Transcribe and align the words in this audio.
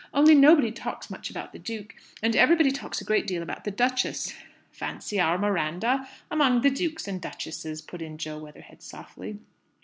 Only 0.15 0.33
nobody 0.33 0.71
talks 0.71 1.11
much 1.11 1.29
about 1.29 1.53
the 1.53 1.59
duke, 1.59 1.93
and 2.23 2.35
everybody 2.35 2.71
talks 2.71 2.99
a 2.99 3.03
great 3.03 3.27
deal 3.27 3.43
about 3.43 3.65
the 3.65 3.69
duchess." 3.69 4.33
("Fancy 4.71 5.19
our 5.19 5.37
Miranda 5.37 6.09
among 6.31 6.61
the 6.61 6.71
dukes 6.71 7.07
and 7.07 7.21
duchesses!" 7.21 7.83
put 7.83 8.01
in 8.01 8.17
Jo 8.17 8.39
Weatherhead, 8.39 8.81
softly. 8.81 9.37